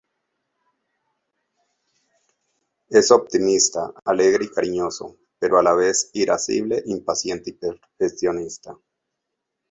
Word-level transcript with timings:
Es 2.89 3.11
optimista, 3.11 3.93
alegre 4.03 4.45
y 4.45 4.49
cariñoso, 4.49 5.15
pero 5.37 5.59
a 5.59 5.61
la 5.61 5.75
vez 5.75 6.09
irascible, 6.13 6.81
impaciente 6.87 7.51
y 7.51 7.53
perfeccionista. 7.53 8.75